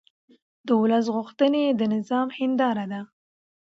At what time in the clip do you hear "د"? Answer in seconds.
0.65-0.67, 1.79-1.81